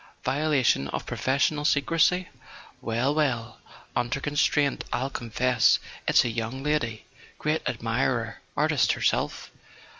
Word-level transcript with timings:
"Violation 0.23 0.87
of 0.87 1.05
professional 1.05 1.63
secrecy? 1.63 2.27
Well... 2.81 3.13
Well... 3.13 3.59
under 3.95 4.19
con¬ 4.19 4.35
straint 4.35 4.81
I'll 4.91 5.11
confess 5.11 5.77
it's 6.07 6.21
to 6.21 6.27
a 6.27 6.31
young 6.31 6.63
lady: 6.63 7.05
great 7.37 7.61
admirer, 7.69 8.41
artist 8.57 8.93
herself. 8.93 9.51